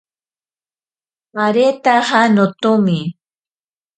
[1.43, 2.99] Aretaja notomi.